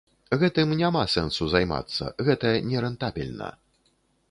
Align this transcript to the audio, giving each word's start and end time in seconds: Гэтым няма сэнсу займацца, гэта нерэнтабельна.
Гэтым 0.43 0.71
няма 0.79 1.03
сэнсу 1.15 1.49
займацца, 1.51 2.09
гэта 2.31 2.55
нерэнтабельна. 2.73 3.53